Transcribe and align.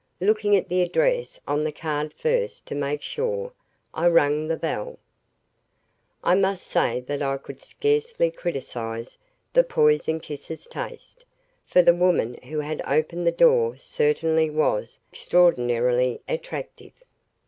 Looking 0.19 0.55
at 0.55 0.67
the 0.67 0.81
address 0.81 1.39
on 1.47 1.63
the 1.63 1.71
card 1.71 2.11
first 2.11 2.65
to 2.65 2.73
make 2.73 3.03
sure, 3.03 3.53
I 3.93 4.07
rang 4.07 4.47
the 4.47 4.57
bell. 4.57 4.97
I 6.23 6.33
must 6.33 6.65
say 6.65 7.01
that 7.01 7.21
I 7.21 7.37
could 7.37 7.61
scarcely 7.61 8.31
criticize 8.31 9.19
the 9.53 9.63
poisoned 9.63 10.23
kisser's 10.23 10.65
taste, 10.65 11.23
for 11.67 11.83
the 11.83 11.93
woman 11.93 12.33
who 12.45 12.61
had 12.61 12.81
opened 12.87 13.27
the 13.27 13.31
door 13.31 13.77
certainly 13.77 14.49
was 14.49 14.97
extraordinarily 15.13 16.21
attractive. 16.27 16.93